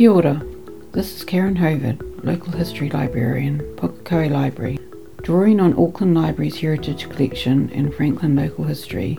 Kia 0.00 0.10
ora. 0.10 0.42
This 0.92 1.14
is 1.14 1.24
Karen 1.24 1.56
Hovard, 1.56 2.24
local 2.24 2.52
history 2.52 2.88
librarian, 2.88 3.58
Pukekohe 3.76 4.30
Library. 4.30 4.78
Drawing 5.20 5.60
on 5.60 5.78
Auckland 5.78 6.14
Library's 6.14 6.56
heritage 6.56 7.10
collection 7.10 7.70
and 7.74 7.94
Franklin 7.94 8.34
local 8.34 8.64
history, 8.64 9.18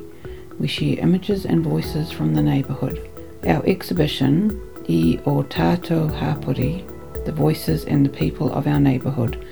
we 0.57 0.67
share 0.67 0.97
images 0.97 1.45
and 1.45 1.63
voices 1.63 2.09
from 2.11 2.33
the 2.33 2.41
neighbourhood. 2.41 2.99
Our 3.45 3.63
exhibition, 3.67 4.59
I 4.89 5.21
o 5.27 5.43
Tatau 5.43 6.09
Hapori, 6.17 6.83
The 7.25 7.31
Voices 7.31 7.85
and 7.85 8.03
the 8.03 8.09
People 8.09 8.51
of 8.51 8.65
Our 8.65 8.79
Neighbourhood, 8.79 9.45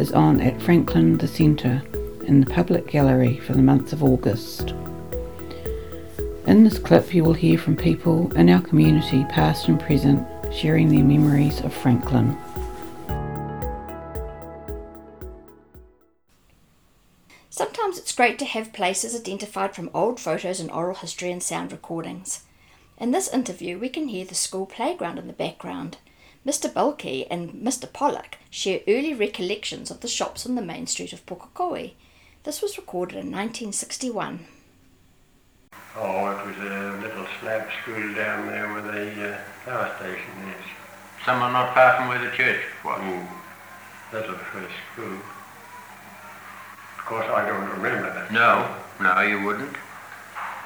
is 0.00 0.10
on 0.10 0.40
at 0.40 0.60
Franklin 0.60 1.16
the 1.16 1.28
Centre 1.28 1.80
in 2.24 2.40
the 2.40 2.52
public 2.52 2.88
gallery 2.88 3.38
for 3.38 3.52
the 3.52 3.62
month 3.62 3.92
of 3.92 4.02
August. 4.02 4.74
In 6.48 6.64
this 6.64 6.80
clip, 6.80 7.14
you 7.14 7.22
will 7.22 7.34
hear 7.34 7.56
from 7.56 7.76
people 7.76 8.32
in 8.32 8.50
our 8.50 8.60
community, 8.60 9.24
past 9.26 9.68
and 9.68 9.78
present, 9.78 10.26
sharing 10.52 10.88
their 10.88 11.04
memories 11.04 11.60
of 11.60 11.72
Franklin. 11.72 12.36
Sometimes 17.48 17.98
it's 17.98 18.14
great 18.14 18.38
to 18.38 18.44
have 18.44 18.72
places 18.72 19.14
identified 19.14 19.74
from 19.74 19.90
old 19.92 20.20
photos 20.20 20.60
and 20.60 20.70
oral 20.70 20.94
history 20.94 21.30
and 21.30 21.42
sound 21.42 21.72
recordings. 21.72 22.44
In 22.98 23.10
this 23.10 23.28
interview, 23.28 23.78
we 23.78 23.88
can 23.88 24.08
hear 24.08 24.24
the 24.24 24.34
school 24.34 24.66
playground 24.66 25.18
in 25.18 25.26
the 25.26 25.32
background. 25.32 25.98
Mr. 26.46 26.72
Bilkey 26.72 27.26
and 27.30 27.52
Mr. 27.52 27.92
Pollock 27.92 28.36
share 28.50 28.80
early 28.88 29.14
recollections 29.14 29.90
of 29.90 30.00
the 30.00 30.08
shops 30.08 30.46
on 30.46 30.54
the 30.54 30.62
main 30.62 30.86
street 30.86 31.12
of 31.12 31.24
Pukekohe. 31.26 31.92
This 32.44 32.60
was 32.60 32.76
recorded 32.76 33.14
in 33.14 33.30
1961. 33.30 34.46
Oh, 35.94 36.30
it 36.30 36.46
was 36.46 36.56
a 36.56 36.98
little 37.02 37.26
slab 37.40 37.68
school 37.82 38.14
down 38.14 38.46
there 38.46 38.72
where 38.72 38.80
the 38.80 39.34
uh, 39.34 39.38
power 39.66 39.94
station 39.98 40.32
is. 40.48 40.64
Someone 41.24 41.52
not 41.52 41.74
far 41.74 41.96
from 41.96 42.08
where 42.08 42.18
the 42.18 42.34
church 42.34 42.62
was. 42.82 42.98
Mm. 42.98 43.28
That 44.10 44.26
was 44.28 44.38
the 44.38 44.44
first 44.44 44.74
school. 44.92 45.18
Of 46.98 47.04
course, 47.04 47.26
I 47.28 47.46
don't 47.46 47.68
remember 47.68 48.12
that. 48.14 48.32
No, 48.32 48.74
no, 49.00 49.20
you 49.20 49.44
wouldn't. 49.44 49.76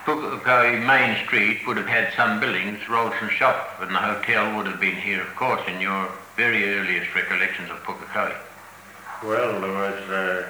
Pukekohe 0.05 0.86
Main 0.86 1.27
Street 1.27 1.66
would 1.66 1.77
have 1.77 1.88
had 1.88 2.12
some 2.14 2.38
buildings, 2.38 2.88
Rolston 2.88 3.28
Shop, 3.31 3.78
and 3.81 3.91
the 3.91 3.98
hotel 3.98 4.56
would 4.56 4.66
have 4.66 4.78
been 4.78 4.94
here, 4.94 5.20
of 5.20 5.34
course, 5.34 5.62
in 5.66 5.81
your 5.81 6.09
very 6.36 6.78
earliest 6.78 7.12
recollections 7.16 7.69
of 7.70 7.83
Pukekohe. 7.83 8.36
Well, 9.25 9.61
there 9.61 9.72
was, 9.72 10.11
uh, 10.11 10.48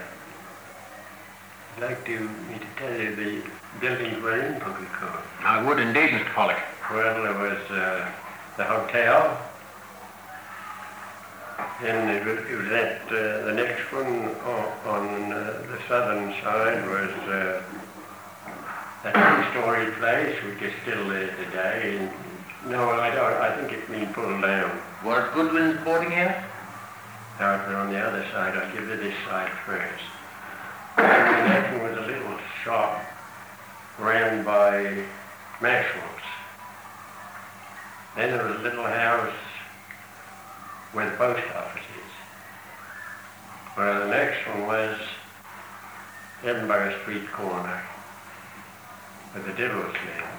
I'd 1.76 1.82
like 1.82 2.06
to, 2.06 2.18
me 2.18 2.58
to 2.58 2.66
tell 2.78 2.98
you 2.98 3.14
the 3.14 3.42
buildings 3.80 4.22
were 4.22 4.40
in 4.40 4.54
Pukekohe. 4.60 5.20
I 5.44 5.62
would 5.62 5.78
indeed, 5.78 6.08
Mr. 6.08 6.32
Pollock. 6.32 6.56
Well, 6.90 7.22
there 7.22 7.34
was 7.34 7.70
uh, 7.70 8.10
the 8.56 8.64
hotel. 8.64 9.38
Then 11.82 12.16
it 12.16 12.24
was, 12.24 12.38
it 12.50 12.56
was 12.56 12.68
that, 12.70 13.02
uh, 13.08 13.44
the 13.44 13.52
next 13.52 13.92
one 13.92 14.06
on, 14.06 14.72
on 14.86 15.32
uh, 15.32 15.66
the 15.68 15.78
southern 15.86 16.32
side 16.42 16.82
was 16.86 17.10
uh, 17.28 17.62
that 19.02 19.52
two-story 19.52 19.92
place, 19.96 20.42
which 20.44 20.62
is 20.62 20.72
still 20.80 21.06
there 21.10 21.28
today. 21.36 21.98
And, 21.98 22.10
no, 22.70 22.88
I 22.88 23.10
don't, 23.10 23.34
I 23.34 23.54
think 23.54 23.72
it's 23.72 23.90
been 23.90 24.10
pulled 24.14 24.40
down. 24.40 24.80
Was 25.04 25.28
Goodwin's 25.34 25.84
boarding 25.84 26.10
house? 26.10 26.42
If 27.34 27.68
we're 27.68 27.76
on 27.76 27.92
the 27.92 28.00
other 28.00 28.24
side, 28.32 28.56
I'll 28.56 28.72
give 28.72 28.88
you 28.88 28.96
this 28.96 29.14
side 29.28 29.52
first. 29.66 30.04
And 30.96 31.80
one 31.80 31.90
was 31.90 31.98
a 31.98 32.06
little 32.06 32.38
shop 32.62 33.04
ran 33.98 34.44
by 34.44 35.04
Maxwell's. 35.60 36.22
Then 38.14 38.36
there 38.36 38.46
was 38.46 38.56
a 38.56 38.62
little 38.62 38.84
house 38.84 39.32
where 40.92 41.10
the 41.10 41.16
post 41.16 41.42
office 41.54 41.82
is. 41.82 42.12
Well, 43.76 44.00
the 44.00 44.08
next 44.08 44.46
one 44.48 44.66
was 44.66 44.98
Edinburgh 46.42 47.00
Street 47.02 47.30
corner 47.32 47.82
where 49.32 49.44
the 49.44 49.52
Diddles 49.52 49.92
lived. 49.92 50.36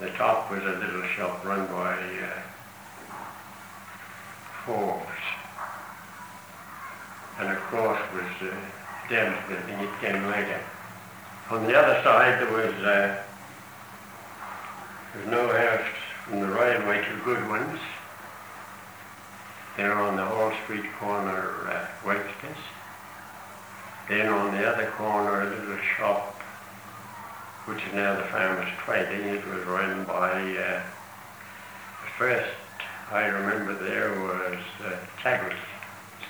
The 0.00 0.10
top 0.18 0.50
was 0.50 0.62
a 0.62 0.78
little 0.78 1.02
shop 1.16 1.42
run 1.44 1.66
by 1.68 1.96
uh, 1.96 2.42
Forbes. 4.66 5.15
And 7.38 7.48
across 7.50 8.00
was 8.12 8.48
uh, 8.48 8.54
building, 9.08 9.80
it 9.80 10.00
came 10.00 10.24
later. 10.26 10.60
On 11.50 11.66
the 11.66 11.78
other 11.78 12.02
side 12.02 12.40
there 12.40 12.52
was, 12.52 12.74
uh, 12.82 13.22
there 15.12 15.22
was 15.22 15.30
no 15.30 15.48
house 15.48 15.92
from 16.24 16.40
the 16.40 16.48
railway 16.48 17.04
to 17.04 17.24
Goodwin's. 17.24 17.80
There 19.76 19.92
on 19.92 20.16
the 20.16 20.24
Hall 20.24 20.52
Street 20.64 20.90
corner, 20.98 21.68
uh, 21.68 21.86
Webster's. 22.06 22.56
Then 24.08 24.28
on 24.28 24.54
the 24.56 24.66
other 24.66 24.90
corner, 24.92 25.42
a 25.42 25.50
little 25.50 25.78
shop, 25.98 26.40
which 27.66 27.84
is 27.84 27.92
now 27.92 28.16
the 28.16 28.24
Farmers 28.24 28.72
Trading. 28.84 29.26
It 29.26 29.46
was 29.46 29.64
run 29.64 30.04
by, 30.04 30.40
uh, 30.40 30.82
the 32.02 32.10
first 32.16 32.56
I 33.12 33.26
remember 33.26 33.72
there 33.74 34.10
was 34.20 34.58
uh, 34.84 34.96
Chadwick, 35.22 35.54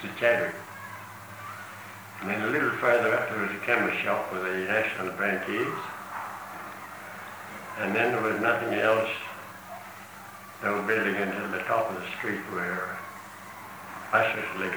Mr. 0.03 0.15
Chadwick. 0.19 0.55
And 2.21 2.31
then 2.31 2.43
a 2.43 2.51
little 2.51 2.71
further 2.71 3.15
up 3.15 3.29
there 3.31 3.41
was 3.41 3.51
a 3.51 3.65
camera 3.67 3.95
shop 4.03 4.33
where 4.33 4.43
the 4.43 4.67
National 4.67 5.13
Bank 5.13 5.43
is. 5.49 5.73
And 7.79 7.95
then 7.95 8.13
there 8.13 8.23
was 8.23 8.41
nothing 8.41 8.75
else, 8.79 9.11
no 10.63 10.83
building 10.83 11.15
until 11.17 11.51
the 11.51 11.63
top 11.65 11.91
of 11.91 12.01
the 12.01 12.07
street 12.19 12.41
where 12.53 12.97
uh, 14.13 14.17
ushers 14.17 14.59
lived. 14.59 14.77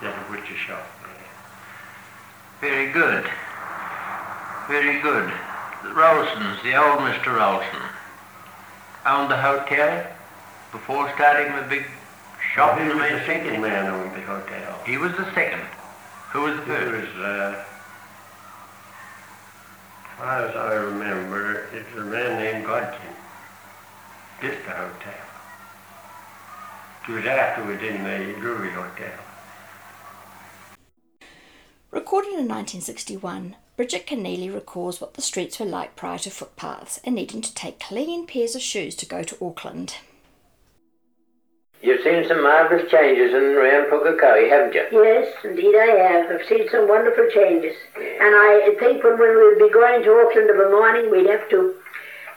Yet 0.00 0.14
a 0.14 0.30
butcher 0.30 0.54
shop 0.54 0.86
there. 1.02 2.70
Very 2.70 2.92
good. 2.92 3.28
Very 4.68 5.00
good. 5.02 5.32
The 5.82 5.92
Rolsons, 5.94 6.62
the 6.62 6.76
old 6.76 7.00
Mr. 7.00 7.36
Rolson, 7.36 7.82
owned 9.04 9.30
the 9.30 9.36
hotel 9.36 10.06
before 10.70 11.10
starting 11.16 11.54
the 11.56 11.62
big 11.62 11.86
shop 12.54 12.78
he 12.78 12.82
in 12.82 12.88
the 12.88 12.94
was 12.94 13.02
main 13.02 13.18
the 13.18 13.26
second 13.26 13.60
man 13.60 13.86
owned 13.86 14.14
the 14.14 14.20
hotel. 14.22 14.80
He 14.86 14.96
was 14.96 15.12
the 15.12 15.24
second. 15.34 15.62
Who 16.32 16.42
was 16.42 16.56
the 16.64 16.74
It 16.74 16.92
was, 16.92 17.16
uh, 17.16 17.64
as 20.04 20.18
far 20.18 20.46
as 20.46 20.54
I 20.54 20.74
remember, 20.74 21.66
it 21.74 21.84
was 21.92 22.04
a 22.04 22.06
man 22.06 22.38
named 22.40 22.66
Godkin. 22.66 23.16
Just 24.40 24.64
the 24.64 24.70
hotel. 24.70 25.14
He 27.04 27.12
was 27.12 27.26
afterwards 27.26 27.82
in 27.82 28.04
the 28.04 28.38
Drury 28.38 28.70
Hotel. 28.70 29.18
Recorded 31.90 32.28
in 32.28 32.46
1961, 32.46 33.56
Bridget 33.76 34.06
Kennelly 34.06 34.54
recalls 34.54 35.00
what 35.00 35.14
the 35.14 35.22
streets 35.22 35.58
were 35.58 35.66
like 35.66 35.96
prior 35.96 36.18
to 36.18 36.30
footpaths 36.30 37.00
and 37.02 37.16
needing 37.16 37.42
to 37.42 37.52
take 37.54 37.80
clean 37.80 38.28
pairs 38.28 38.54
of 38.54 38.62
shoes 38.62 38.94
to 38.94 39.06
go 39.06 39.24
to 39.24 39.44
Auckland. 39.44 39.96
You've 41.82 42.04
seen 42.04 42.28
some 42.28 42.42
marvellous 42.42 42.90
changes 42.90 43.32
in 43.32 43.40
and 43.40 43.56
around 43.56 43.88
Pukekohe, 43.88 44.50
haven't 44.50 44.74
you? 44.74 44.84
Yes, 44.92 45.32
indeed 45.42 45.74
I 45.74 45.96
have. 45.96 46.30
I've 46.30 46.46
seen 46.46 46.68
some 46.70 46.86
wonderful 46.86 47.24
changes. 47.32 47.74
And 47.96 48.34
I 48.36 48.76
think 48.78 49.02
when 49.02 49.18
we 49.18 49.28
would 49.32 49.58
be 49.58 49.72
going 49.72 50.02
to 50.02 50.12
Auckland 50.20 50.50
of 50.50 50.60
a 50.60 50.70
morning, 50.70 51.10
we'd 51.10 51.30
have 51.30 51.48
to 51.48 51.72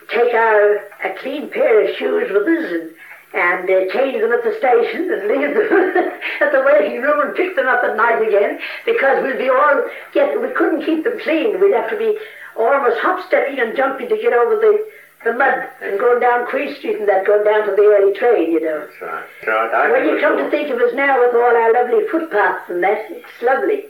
take 0.08 0.34
our 0.34 0.88
a 1.04 1.16
clean 1.20 1.50
pair 1.50 1.84
of 1.84 1.96
shoes 1.98 2.32
with 2.32 2.48
us 2.48 2.72
and, 2.72 2.90
and 3.36 3.70
uh, 3.70 3.92
change 3.92 4.22
them 4.22 4.32
at 4.32 4.44
the 4.44 4.56
station 4.56 5.12
and 5.12 5.28
leave 5.28 5.52
them 5.52 5.68
at 6.42 6.52
the 6.52 6.64
waiting 6.64 7.02
room 7.02 7.28
and 7.28 7.36
pick 7.36 7.56
them 7.56 7.68
up 7.68 7.84
at 7.84 7.98
night 7.98 8.22
again 8.26 8.60
because 8.86 9.24
we'd 9.24 9.38
be 9.38 9.50
all 9.50 9.84
get 10.14 10.40
we 10.40 10.52
couldn't 10.56 10.86
keep 10.86 11.04
them 11.04 11.20
clean. 11.20 11.60
We'd 11.60 11.74
have 11.74 11.90
to 11.90 11.98
be 11.98 12.18
almost 12.56 13.00
hop 13.00 13.26
stepping 13.28 13.60
and 13.60 13.76
jumping 13.76 14.08
to 14.08 14.18
get 14.18 14.32
over 14.32 14.56
the 14.56 14.83
the 15.24 15.34
mud 15.34 15.70
and 15.82 16.00
going 16.00 16.20
down 16.20 16.46
Queen 16.48 16.76
Street 16.76 17.00
and 17.00 17.08
that 17.08 17.26
going 17.26 17.44
down 17.44 17.66
to 17.68 17.76
the 17.76 17.82
early 17.84 18.14
train, 18.18 18.52
you 18.52 18.62
know. 18.62 18.80
That's 18.88 19.02
right. 19.02 19.26
That's 19.46 19.74
right. 19.74 19.92
When 19.92 20.06
you 20.10 20.20
come 20.22 20.38
to 20.38 20.50
think 20.52 20.70
of 20.70 20.80
us 20.80 20.94
now 20.94 21.20
with 21.20 21.36
all 21.36 21.56
our 21.56 21.74
lovely 21.74 22.08
footpaths 22.10 22.70
and 22.70 22.84
that, 22.84 23.10
it's 23.12 23.42
lovely. 23.42 23.86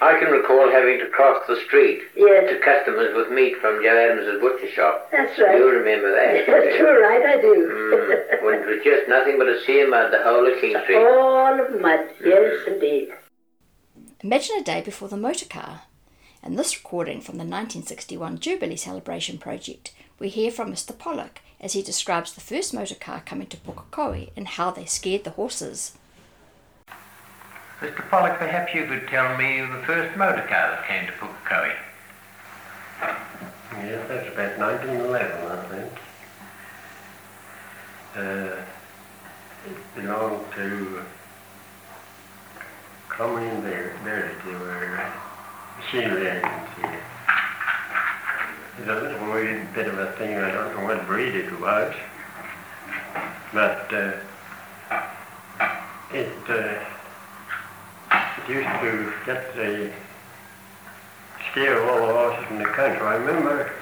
I 0.00 0.18
can 0.18 0.32
recall 0.32 0.68
having 0.68 0.98
to 0.98 1.06
cross 1.10 1.46
the 1.46 1.54
street 1.64 2.00
Yes. 2.16 2.50
to 2.50 2.58
customers 2.58 3.14
with 3.14 3.30
meat 3.30 3.54
from 3.60 3.80
Joe 3.84 3.94
Adams's 3.94 4.40
butcher 4.40 4.68
shop. 4.74 5.08
That's 5.12 5.38
right. 5.38 5.56
You 5.56 5.70
remember 5.70 6.10
that? 6.10 6.46
That's 6.46 6.76
true, 6.76 7.00
right? 7.00 7.22
I 7.24 7.40
do. 7.40 7.54
Mm, 7.70 8.42
when 8.44 8.54
it 8.62 8.66
was 8.66 8.80
just 8.82 9.08
nothing 9.08 9.38
but 9.38 9.46
a 9.48 9.60
sea 9.64 9.80
of 9.82 9.90
mud 9.90 10.12
the 10.12 10.18
whole 10.24 10.44
of 10.52 10.60
King 10.60 10.74
Street. 10.82 10.96
all 10.96 11.54
of 11.60 11.80
mud. 11.80 12.00
Yes, 12.24 12.66
indeed. 12.66 13.10
Imagine 14.22 14.56
a 14.58 14.64
day 14.64 14.80
before 14.82 15.08
the 15.08 15.16
motor 15.16 15.46
car. 15.46 15.82
And 16.42 16.58
this 16.58 16.76
recording 16.76 17.20
from 17.20 17.34
the 17.38 17.44
1961 17.46 18.40
Jubilee 18.40 18.74
Celebration 18.76 19.38
Project, 19.38 19.92
we 20.22 20.28
hear 20.28 20.52
from 20.52 20.72
Mr. 20.72 20.96
Pollock 20.96 21.40
as 21.60 21.72
he 21.72 21.82
describes 21.82 22.32
the 22.32 22.40
first 22.40 22.72
motor 22.72 22.94
car 22.94 23.20
coming 23.26 23.48
to 23.48 23.56
Pukekohe 23.56 24.30
and 24.36 24.46
how 24.46 24.70
they 24.70 24.84
scared 24.84 25.24
the 25.24 25.30
horses. 25.30 25.98
Mr. 27.80 28.08
Pollock, 28.08 28.38
perhaps 28.38 28.72
you 28.72 28.86
could 28.86 29.08
tell 29.08 29.36
me 29.36 29.60
the 29.60 29.82
first 29.84 30.16
motor 30.16 30.42
car 30.42 30.70
that 30.70 30.86
came 30.86 31.06
to 31.06 31.12
Pukekohe. 31.14 31.74
Yes, 33.72 34.08
that's 34.08 34.28
about 34.28 34.58
1911, 34.60 35.50
I 35.50 35.64
think. 35.74 35.92
uh, 38.14 38.62
it 39.68 39.94
belonged 39.96 40.44
to 40.54 41.02
Common 43.08 43.62
there, 43.64 43.98
there 44.04 44.32
they 44.46 44.52
were 44.52 45.12
machine 45.78 46.14
learning 46.14 46.44
here. 46.76 47.11
It's 48.78 48.88
a 48.88 48.94
little 48.94 49.30
weird 49.30 49.74
bit 49.74 49.86
of 49.86 49.98
a 49.98 50.12
thing, 50.12 50.34
I 50.34 50.50
don't 50.50 50.74
know 50.74 50.84
what 50.86 51.06
breed 51.06 51.34
it 51.34 51.60
was, 51.60 51.94
but 53.52 53.92
uh, 53.92 54.12
it, 56.10 56.32
uh, 56.48 56.80
it 58.10 58.48
used 58.48 58.68
to 58.80 59.12
get 59.26 59.54
the 59.54 59.92
scare 61.50 61.86
all 61.90 62.06
the 62.06 62.12
horses 62.14 62.50
in 62.50 62.58
the 62.58 62.64
country. 62.64 63.06
I 63.06 63.16
remember 63.16 63.72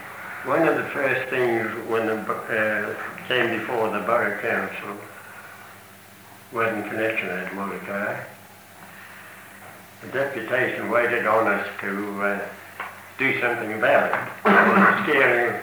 one 0.44 0.66
of 0.66 0.74
the 0.74 0.84
first 0.90 1.30
things 1.30 1.68
when 1.88 2.06
the 2.06 2.18
uh, 2.18 2.94
came 3.28 3.60
before 3.60 3.90
the 3.90 4.00
borough 4.00 4.40
council 4.40 4.96
was 6.52 6.68
in 6.74 6.82
connection 6.90 7.28
with 7.28 7.36
that 7.36 7.54
motor 7.54 7.78
car. 7.80 8.26
The 10.02 10.08
deputation 10.08 10.90
waited 10.90 11.26
on 11.26 11.46
us 11.46 11.68
to 11.80 12.22
uh, 12.22 12.48
do 13.20 13.38
something 13.38 13.74
about 13.74 14.10
it. 14.10 15.04
scaring 15.04 15.62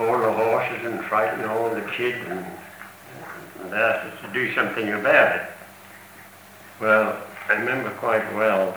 all 0.00 0.18
the 0.18 0.32
horses 0.32 0.84
and 0.84 1.04
frightening 1.04 1.46
all 1.46 1.70
the 1.70 1.80
kids 1.92 2.18
and, 2.28 2.44
and 3.62 3.72
asked 3.72 4.12
us 4.12 4.20
to 4.20 4.32
do 4.32 4.52
something 4.52 4.92
about 4.92 5.36
it. 5.36 5.42
Well, 6.80 7.22
I 7.48 7.52
remember 7.52 7.90
quite 7.90 8.34
well 8.34 8.76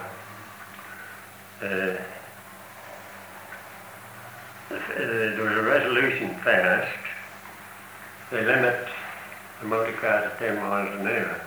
uh, 1.64 1.98
there 4.70 5.44
was 5.44 5.58
a 5.58 5.64
resolution 5.64 6.36
passed 6.44 6.98
they 8.30 8.46
limit 8.46 8.88
the 9.62 9.68
motor 9.68 9.94
car 9.94 10.22
to 10.22 10.36
10 10.38 10.58
miles 10.58 11.00
an 11.00 11.08
hour. 11.08 11.42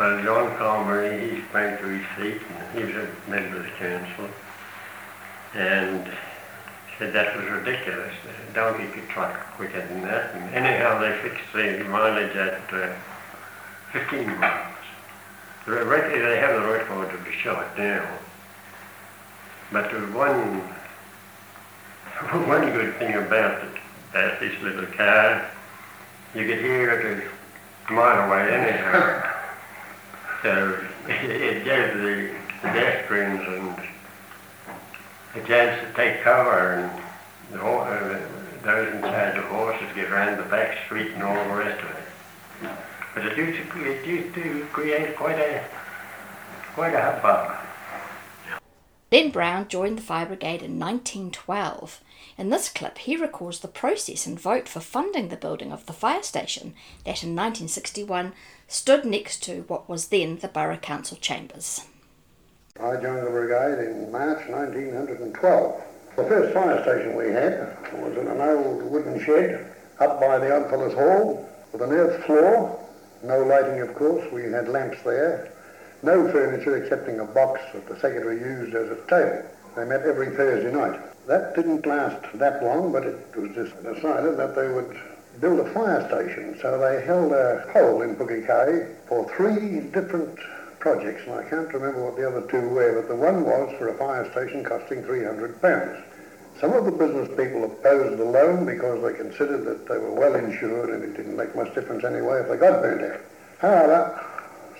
But 0.00 0.24
John 0.24 0.56
Calvary, 0.56 1.28
he 1.28 1.42
sprang 1.42 1.76
to 1.76 1.84
his 1.84 2.06
feet, 2.16 2.40
and 2.48 2.78
he 2.78 2.84
was 2.86 3.04
a 3.04 3.30
member 3.30 3.58
of 3.58 3.64
the 3.64 3.70
council, 3.72 4.30
and 5.52 6.10
said 6.98 7.12
that 7.12 7.36
was 7.36 7.44
ridiculous. 7.44 8.14
The 8.24 8.54
donkey 8.54 8.86
could 8.94 9.06
trot 9.10 9.38
quicker 9.56 9.86
than 9.86 10.00
that. 10.04 10.34
And 10.34 10.54
anyhow, 10.54 10.98
they 11.00 11.14
fixed 11.20 11.52
the 11.52 11.84
mileage 11.84 12.34
at 12.34 12.62
uh, 12.72 12.94
15 13.92 14.38
miles. 14.38 14.74
The 15.66 15.84
record, 15.84 16.24
they 16.24 16.38
have 16.38 16.62
the 16.62 16.66
record 16.66 17.14
of 17.14 17.22
the 17.22 17.32
shot 17.32 17.76
now. 17.76 18.10
But 19.70 19.90
there 19.90 20.00
was 20.00 20.12
one, 20.12 20.60
one 22.48 22.72
good 22.72 22.96
thing 22.96 23.16
about 23.16 23.64
it 23.64 23.74
past 24.14 24.40
this 24.40 24.58
little 24.62 24.86
car. 24.86 25.44
You 26.34 26.46
could 26.46 26.60
hear 26.60 26.90
it 26.90 27.30
a 27.86 27.92
mile 27.92 28.28
away 28.28 28.50
anyhow. 28.50 29.29
So 30.42 30.78
it 31.08 31.64
gave 31.64 31.94
the 31.94 32.34
pedestrians 32.62 33.40
and 33.46 35.42
a 35.42 35.46
chance 35.46 35.80
to 35.86 35.92
take 35.94 36.22
cover 36.22 36.74
and 36.74 37.02
the, 37.52 37.62
uh, 37.62 38.20
those 38.62 38.94
in 38.94 39.00
charge 39.02 39.36
of 39.36 39.44
horses 39.44 39.86
get 39.94 40.10
around 40.10 40.38
the 40.38 40.44
back 40.44 40.78
street 40.84 41.12
and 41.12 41.22
all 41.22 41.34
the 41.34 41.54
rest 41.54 41.82
of 41.82 41.90
it. 41.90 42.72
But 43.14 43.26
it 43.26 43.36
used 43.36 43.70
to, 43.72 43.84
it 43.84 44.06
used 44.06 44.34
to 44.34 44.66
create 44.72 45.16
quite 45.16 45.38
a 45.38 45.64
quite 46.74 46.94
a 46.94 47.00
hubbub. 47.00 47.59
Len 49.12 49.30
Brown 49.30 49.66
joined 49.66 49.98
the 49.98 50.02
Fire 50.02 50.26
Brigade 50.26 50.62
in 50.62 50.78
1912. 50.78 52.00
In 52.38 52.50
this 52.50 52.68
clip, 52.68 52.98
he 52.98 53.16
records 53.16 53.58
the 53.58 53.66
process 53.66 54.24
and 54.24 54.38
vote 54.38 54.68
for 54.68 54.78
funding 54.78 55.28
the 55.28 55.36
building 55.36 55.72
of 55.72 55.84
the 55.86 55.92
fire 55.92 56.22
station 56.22 56.74
that 57.04 57.24
in 57.24 57.34
1961 57.34 58.32
stood 58.68 59.04
next 59.04 59.42
to 59.42 59.64
what 59.66 59.88
was 59.88 60.08
then 60.08 60.38
the 60.38 60.46
Borough 60.46 60.76
Council 60.76 61.16
chambers. 61.20 61.86
I 62.78 62.96
joined 62.96 63.26
the 63.26 63.30
brigade 63.30 63.84
in 63.84 64.12
March 64.12 64.48
1912. 64.48 65.82
The 66.14 66.24
first 66.24 66.54
fire 66.54 66.80
station 66.82 67.16
we 67.16 67.32
had 67.32 67.76
was 68.00 68.16
in 68.16 68.28
an 68.28 68.40
old 68.40 68.82
wooden 68.84 69.22
shed 69.24 69.72
up 69.98 70.20
by 70.20 70.38
the 70.38 70.54
Oddfellows 70.54 70.94
Hall 70.94 71.48
with 71.72 71.82
an 71.82 71.90
earth 71.90 72.24
floor, 72.26 72.78
no 73.24 73.42
lighting 73.42 73.80
of 73.80 73.92
course, 73.96 74.30
we 74.32 74.44
had 74.44 74.68
lamps 74.68 75.02
there, 75.02 75.52
no 76.02 76.30
furniture 76.30 76.76
excepting 76.76 77.20
a 77.20 77.24
box 77.24 77.60
that 77.72 77.86
the 77.88 77.98
secretary 78.00 78.38
used 78.38 78.74
as 78.74 78.90
a 78.90 78.96
table. 79.06 79.48
They 79.76 79.84
met 79.84 80.02
every 80.02 80.34
Thursday 80.34 80.72
night. 80.72 81.00
That 81.26 81.54
didn't 81.54 81.86
last 81.86 82.26
that 82.34 82.62
long, 82.62 82.92
but 82.92 83.04
it 83.04 83.36
was 83.36 83.54
just 83.54 83.82
decided 83.82 84.36
that 84.36 84.56
they 84.56 84.68
would 84.68 84.98
build 85.40 85.60
a 85.60 85.72
fire 85.72 86.06
station. 86.08 86.58
So 86.60 86.78
they 86.78 87.04
held 87.04 87.32
a 87.32 87.68
poll 87.72 88.02
in 88.02 88.16
Pukekohe 88.16 88.94
for 89.06 89.28
three 89.36 89.80
different 89.80 90.38
projects, 90.80 91.22
and 91.26 91.34
I 91.34 91.44
can't 91.48 91.72
remember 91.72 92.04
what 92.04 92.16
the 92.16 92.26
other 92.26 92.40
two 92.50 92.68
were, 92.70 93.00
but 93.00 93.08
the 93.08 93.14
one 93.14 93.44
was 93.44 93.74
for 93.78 93.88
a 93.88 93.94
fire 93.94 94.30
station 94.32 94.64
costing 94.64 95.02
£300. 95.02 96.02
Some 96.58 96.72
of 96.72 96.84
the 96.84 96.92
business 96.92 97.28
people 97.36 97.64
opposed 97.64 98.18
the 98.18 98.24
loan 98.24 98.66
because 98.66 99.02
they 99.02 99.16
considered 99.16 99.64
that 99.64 99.86
they 99.88 99.98
were 99.98 100.12
well 100.12 100.34
insured 100.34 100.90
and 100.90 101.04
it 101.04 101.16
didn't 101.16 101.36
make 101.36 101.54
much 101.54 101.74
difference 101.74 102.04
anyway 102.04 102.40
if 102.40 102.48
they 102.48 102.56
got 102.56 102.82
burned 102.82 103.02
out. 103.02 103.20
However, 103.58 104.26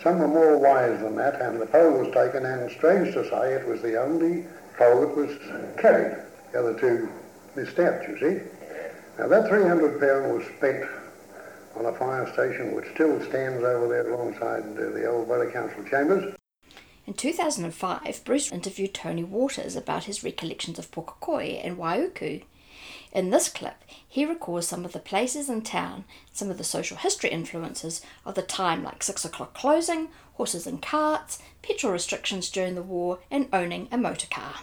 some 0.02 0.18
were 0.18 0.28
more 0.28 0.58
wise 0.58 1.00
than 1.00 1.16
that, 1.16 1.40
and 1.40 1.60
the 1.60 1.66
poll 1.66 1.98
was 1.98 2.12
taken, 2.14 2.46
and 2.46 2.70
strange 2.70 3.12
to 3.14 3.28
say, 3.28 3.54
it 3.54 3.66
was 3.66 3.82
the 3.82 4.00
only 4.00 4.44
poll 4.78 5.00
that 5.02 5.16
was 5.16 5.36
carried. 5.78 6.16
The 6.52 6.58
other 6.60 6.78
two 6.78 7.08
missed 7.54 7.78
out, 7.78 8.08
you 8.08 8.18
see. 8.18 8.42
Now 9.18 9.28
that 9.28 9.50
£300 9.50 10.34
was 10.34 10.46
spent 10.56 10.88
on 11.76 11.86
a 11.86 11.92
fire 11.92 12.30
station 12.32 12.74
which 12.74 12.86
still 12.94 13.20
stands 13.24 13.62
over 13.62 13.88
there 13.88 14.12
alongside 14.12 14.62
uh, 14.62 14.90
the 14.90 15.06
old 15.06 15.28
Borough 15.28 15.50
Council 15.50 15.84
chambers. 15.84 16.34
In 17.06 17.14
2005, 17.14 18.22
Bruce 18.24 18.52
interviewed 18.52 18.94
Tony 18.94 19.24
Waters 19.24 19.76
about 19.76 20.04
his 20.04 20.22
recollections 20.24 20.78
of 20.78 20.90
Pukekohe 20.90 21.60
and 21.64 21.76
Waiuku. 21.76 22.44
In 23.12 23.30
this 23.30 23.48
clip, 23.48 23.82
he 24.06 24.24
recalls 24.24 24.68
some 24.68 24.84
of 24.84 24.92
the 24.92 25.00
places 25.00 25.48
in 25.48 25.62
town, 25.62 26.04
some 26.32 26.48
of 26.48 26.58
the 26.58 26.64
social 26.64 26.96
history 26.96 27.30
influences 27.30 28.02
of 28.24 28.36
the 28.36 28.42
time, 28.42 28.84
like 28.84 29.02
6 29.02 29.24
o'clock 29.24 29.52
closing, 29.52 30.08
horses 30.34 30.66
and 30.66 30.80
carts, 30.80 31.40
petrol 31.60 31.92
restrictions 31.92 32.50
during 32.50 32.76
the 32.76 32.82
war, 32.82 33.18
and 33.30 33.48
owning 33.52 33.88
a 33.90 33.98
motor 33.98 34.28
car. 34.28 34.60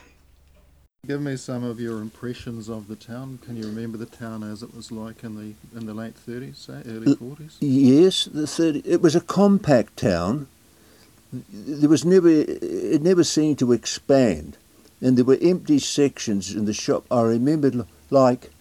Give 1.05 1.21
me 1.21 1.37
some 1.37 1.63
of 1.63 1.79
your 1.79 1.99
impressions 1.99 2.69
of 2.69 2.87
the 2.87 2.95
town. 2.95 3.39
Can 3.45 3.55
you 3.55 3.63
remember 3.63 3.97
the 3.97 4.05
town 4.05 4.43
as 4.43 4.63
it 4.63 4.75
was 4.75 4.91
like 4.91 5.23
in 5.23 5.35
the 5.35 5.77
in 5.77 5.85
the 5.85 5.93
late 5.93 6.15
30s, 6.15 6.55
say, 6.55 6.81
early 6.85 7.15
40s? 7.15 7.57
Yes, 7.59 8.25
the 8.25 8.47
30, 8.47 8.81
it 8.85 9.01
was 9.01 9.15
a 9.15 9.21
compact 9.21 9.97
town. 9.97 10.47
There 11.31 11.89
was 11.89 12.03
never 12.03 12.29
it 12.29 13.01
never 13.01 13.23
seemed 13.23 13.59
to 13.59 13.71
expand, 13.71 14.57
and 14.99 15.17
there 15.17 15.25
were 15.25 15.37
empty 15.41 15.79
sections 15.79 16.53
in 16.53 16.65
the 16.65 16.73
shop. 16.73 17.05
I 17.11 17.21
remember 17.21 17.85
like 18.09 18.51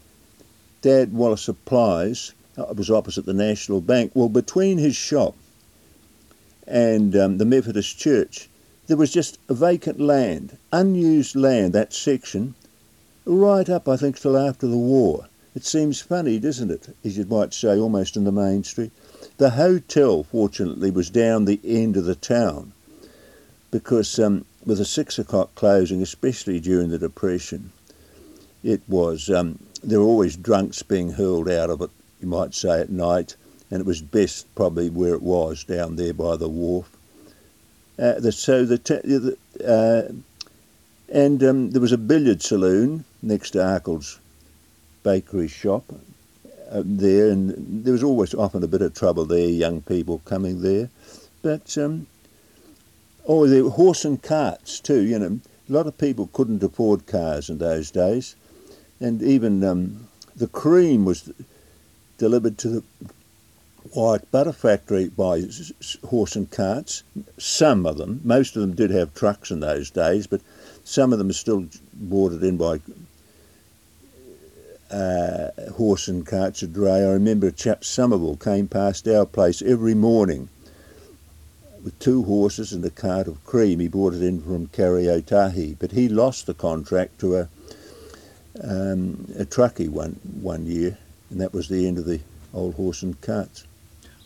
Dad 0.82 1.12
Wallace 1.12 1.42
Supplies, 1.42 2.32
uh, 2.58 2.68
it 2.68 2.76
was 2.76 2.90
opposite 2.90 3.26
the 3.26 3.34
National 3.34 3.80
Bank. 3.80 4.12
Well, 4.14 4.28
between 4.28 4.78
his 4.78 4.96
shop 4.96 5.34
and 6.66 7.16
um, 7.16 7.38
the 7.38 7.44
Methodist 7.44 7.98
Church, 7.98 8.48
there 8.86 8.96
was 8.96 9.12
just 9.12 9.38
vacant 9.48 10.00
land, 10.00 10.56
unused 10.72 11.36
land, 11.36 11.72
that 11.72 11.92
section, 11.92 12.54
right 13.24 13.68
up, 13.68 13.88
I 13.88 13.96
think, 13.96 14.18
till 14.18 14.36
after 14.36 14.66
the 14.66 14.76
war. 14.76 15.26
It 15.54 15.64
seems 15.64 16.00
funny, 16.00 16.38
doesn't 16.38 16.70
it, 16.70 16.94
as 17.04 17.16
you 17.16 17.24
might 17.24 17.54
say, 17.54 17.78
almost 17.78 18.16
in 18.16 18.24
the 18.24 18.32
main 18.32 18.62
street. 18.62 18.92
The 19.38 19.50
hotel, 19.50 20.22
fortunately, 20.22 20.90
was 20.90 21.10
down 21.10 21.44
the 21.44 21.60
end 21.64 21.96
of 21.96 22.04
the 22.04 22.14
town 22.14 22.72
because 23.70 24.18
um, 24.18 24.44
with 24.64 24.80
a 24.80 24.84
six 24.84 25.18
o'clock 25.18 25.54
closing, 25.54 26.00
especially 26.02 26.60
during 26.60 26.90
the 26.90 26.98
Depression, 26.98 27.72
it 28.66 28.82
was 28.88 29.30
um, 29.30 29.61
there 29.85 30.00
were 30.00 30.06
always 30.06 30.37
drunks 30.37 30.82
being 30.82 31.12
hurled 31.12 31.49
out 31.49 31.70
of 31.70 31.80
it, 31.80 31.90
you 32.20 32.26
might 32.26 32.52
say, 32.52 32.80
at 32.80 32.90
night, 32.90 33.37
and 33.70 33.80
it 33.80 33.87
was 33.87 34.02
best 34.02 34.52
probably 34.56 34.90
where 34.90 35.14
it 35.14 35.23
was 35.23 35.62
down 35.62 35.94
there 35.94 36.12
by 36.12 36.37
the 36.37 36.49
wharf. 36.49 36.90
Uh, 37.96 38.18
the, 38.18 38.32
so 38.32 38.64
the, 38.64 39.37
uh, 39.64 40.12
and 41.12 41.44
um, 41.44 41.70
there 41.70 41.80
was 41.80 41.92
a 41.92 41.99
billiard 41.99 42.42
saloon 42.42 43.04
next 43.23 43.52
to 43.52 43.58
Arkell's 43.58 44.18
bakery 45.04 45.46
shop 45.46 45.85
uh, 46.68 46.82
there, 46.85 47.30
and 47.30 47.85
there 47.85 47.92
was 47.92 48.02
always 48.02 48.35
often 48.35 48.64
a 48.64 48.68
bit 48.68 48.82
of 48.82 48.94
trouble 48.94 49.25
there, 49.25 49.49
young 49.49 49.80
people 49.80 50.20
coming 50.25 50.61
there. 50.62 50.90
But 51.40 51.78
um, 51.78 52.08
oh, 53.28 53.46
there 53.46 53.62
were 53.62 53.70
horse 53.70 54.04
and 54.04 54.20
carts 54.20 54.80
too. 54.80 55.02
You 55.02 55.20
know, 55.20 55.40
a 55.68 55.73
lot 55.73 55.87
of 55.87 55.96
people 55.96 56.28
couldn't 56.32 56.64
afford 56.64 57.06
cars 57.06 57.49
in 57.49 57.58
those 57.58 57.92
days 57.92 58.35
and 59.00 59.22
even 59.22 59.62
um, 59.64 60.08
the 60.34 60.46
cream 60.46 61.04
was 61.04 61.30
delivered 62.18 62.58
to 62.58 62.68
the 62.68 62.84
White 63.92 64.30
Butter 64.30 64.52
Factory 64.52 65.08
by 65.08 65.42
horse 66.08 66.36
and 66.36 66.50
carts. 66.50 67.02
Some 67.38 67.86
of 67.86 67.98
them, 67.98 68.20
most 68.24 68.56
of 68.56 68.62
them 68.62 68.74
did 68.74 68.90
have 68.90 69.14
trucks 69.14 69.50
in 69.50 69.60
those 69.60 69.90
days, 69.90 70.26
but 70.26 70.40
some 70.84 71.12
of 71.12 71.18
them 71.18 71.30
are 71.30 71.34
still 71.34 71.66
brought 71.94 72.32
it 72.32 72.42
in 72.42 72.56
by 72.56 72.80
uh, 74.90 75.50
horse 75.76 76.08
and 76.08 76.26
carts 76.26 76.62
a 76.62 76.66
dray. 76.66 77.04
I 77.04 77.12
remember 77.12 77.48
a 77.48 77.52
chap 77.52 77.84
Somerville 77.84 78.36
came 78.36 78.68
past 78.68 79.06
our 79.08 79.26
place 79.26 79.62
every 79.62 79.94
morning 79.94 80.48
with 81.82 81.98
two 81.98 82.24
horses 82.24 82.72
and 82.72 82.84
a 82.84 82.90
cart 82.90 83.28
of 83.28 83.44
cream. 83.44 83.78
He 83.78 83.88
brought 83.88 84.14
it 84.14 84.22
in 84.22 84.42
from 84.42 84.68
Karioitahi, 84.68 85.76
but 85.78 85.92
he 85.92 86.08
lost 86.08 86.46
the 86.46 86.54
contract 86.54 87.18
to 87.20 87.36
a 87.36 87.48
um, 88.62 89.26
a 89.38 89.44
truckie 89.44 89.88
one 89.88 90.18
one 90.40 90.66
year, 90.66 90.98
and 91.30 91.40
that 91.40 91.52
was 91.52 91.68
the 91.68 91.86
end 91.86 91.98
of 91.98 92.04
the 92.04 92.20
old 92.54 92.75
horse 92.75 93.02
and 93.02 93.20
carts. 93.20 93.66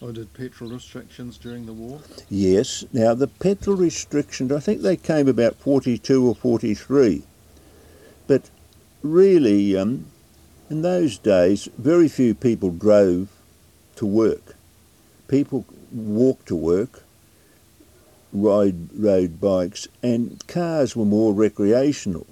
Oh, 0.02 0.12
did 0.12 0.32
petrol 0.32 0.70
restrictions 0.70 1.36
during 1.36 1.66
the 1.66 1.74
war? 1.74 2.00
Yes. 2.30 2.84
Now 2.92 3.12
the 3.12 3.26
petrol 3.26 3.76
restrictions, 3.76 4.50
I 4.50 4.60
think 4.60 4.80
they 4.80 4.96
came 4.96 5.28
about 5.28 5.56
42 5.56 6.26
or 6.26 6.34
43, 6.34 7.22
but 8.26 8.48
really, 9.02 9.76
um, 9.76 10.06
in 10.70 10.82
those 10.82 11.18
days, 11.18 11.68
very 11.76 12.08
few 12.08 12.34
people 12.34 12.70
drove 12.70 13.28
to 13.96 14.06
work. 14.06 14.56
People 15.28 15.66
walked 15.92 16.46
to 16.48 16.56
work, 16.56 17.02
ride 18.32 18.88
rode 18.96 19.40
bikes, 19.40 19.86
and 20.02 20.42
cars 20.46 20.96
were 20.96 21.04
more 21.04 21.34
recreational. 21.34 22.26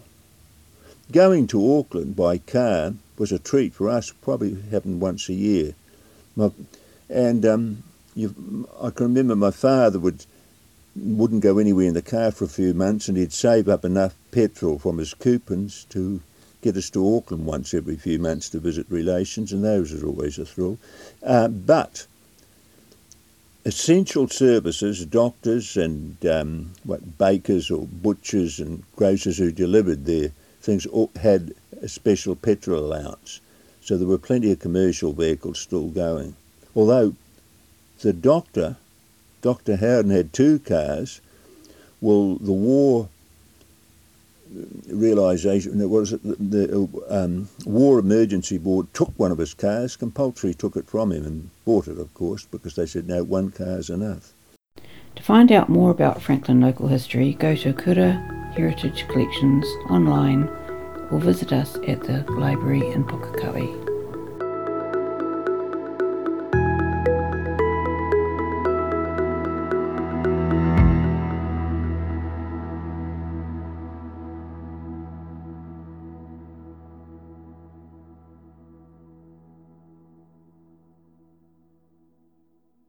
Going 1.11 1.47
to 1.49 1.79
Auckland 1.79 2.17
by 2.17 2.37
car 2.37 2.93
was 3.17 3.33
a 3.33 3.39
treat 3.39 3.73
for 3.73 3.89
us. 3.89 4.13
Probably 4.13 4.61
happened 4.71 5.01
once 5.01 5.31
a 5.31 5.33
year. 5.33 5.75
My, 6.37 6.51
and 7.09 7.47
um, 7.47 7.83
I 8.15 8.91
can 8.91 9.07
remember 9.07 9.35
my 9.35 9.51
father 9.51 9.99
would 9.99 10.27
wouldn't 10.95 11.43
go 11.43 11.59
anywhere 11.59 11.87
in 11.87 11.95
the 11.95 12.03
car 12.03 12.31
for 12.31 12.45
a 12.45 12.49
few 12.49 12.75
months, 12.75 13.09
and 13.09 13.17
he'd 13.17 13.33
save 13.33 13.69
up 13.69 13.85
enough 13.85 14.15
petrol 14.33 14.79
from 14.79 14.99
his 14.99 15.15
coupons 15.15 15.87
to 15.91 16.21
get 16.61 16.77
us 16.77 16.91
to 16.91 17.17
Auckland 17.17 17.47
once 17.47 17.73
every 17.73 17.97
few 17.97 18.19
months 18.19 18.51
to 18.51 18.59
visit 18.59 18.87
relations, 18.91 19.53
and 19.53 19.65
those 19.65 19.95
are 19.95 20.07
always 20.07 20.39
a 20.39 20.45
thrill. 20.45 20.77
Uh, 21.23 21.49
but 21.49 22.07
essential 23.65 24.29
services, 24.29 25.07
doctors 25.07 25.77
and 25.77 26.25
um, 26.27 26.73
what 26.85 27.17
bakers 27.17 27.71
or 27.71 27.87
butchers 27.87 28.59
and 28.59 28.83
grocers 28.97 29.39
who 29.39 29.53
delivered 29.53 30.05
their 30.05 30.33
things 30.61 30.87
had 31.21 31.55
a 31.81 31.89
special 31.89 32.35
petrol 32.35 32.85
allowance. 32.85 33.41
So 33.81 33.97
there 33.97 34.07
were 34.07 34.19
plenty 34.19 34.53
of 34.53 34.59
commercial 34.59 35.13
vehicles 35.13 35.59
still 35.59 35.89
going. 35.89 36.37
Although 36.75 37.15
the 38.01 38.13
doctor, 38.13 38.77
Dr. 39.41 39.77
Howden, 39.77 40.11
had 40.11 40.33
two 40.33 40.59
cars, 40.59 41.21
well, 42.01 42.37
the 42.37 42.53
war 42.53 43.09
realisation, 44.89 45.79
what 45.79 46.01
was 46.01 46.11
the, 46.11 46.89
um, 47.09 47.49
War 47.67 47.99
Emergency 47.99 48.59
Board 48.59 48.93
took 48.95 49.13
one 49.19 49.33
of 49.33 49.39
his 49.39 49.55
cars, 49.55 49.97
compulsory 49.97 50.55
took 50.55 50.77
it 50.77 50.87
from 50.87 51.13
him 51.13 51.25
and 51.25 51.51
bought 51.65 51.89
it, 51.89 51.99
of 51.99 52.13
course, 52.15 52.47
because 52.47 52.75
they 52.75 52.87
said, 52.87 53.09
no, 53.09 53.23
one 53.23 53.51
car's 53.51 53.91
enough. 53.91 54.33
To 55.17 55.23
find 55.23 55.51
out 55.51 55.69
more 55.69 55.91
about 55.91 56.23
Franklin 56.23 56.61
local 56.61 56.89
history, 56.89 57.35
go 57.35 57.57
to 57.57 57.73
Kura 57.73 58.38
Heritage 58.55 59.07
Collections 59.09 59.67
online 59.91 60.49
or 61.11 61.21
visit 61.21 61.53
us 61.53 61.77
at 61.87 62.03
the 62.03 62.25
library 62.33 62.87
in 62.93 63.05
Pukekohe. 63.05 63.88